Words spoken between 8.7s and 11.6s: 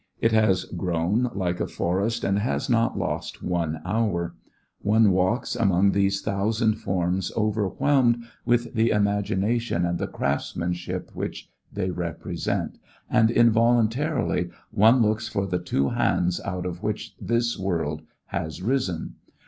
the imagination and the craftsmanship which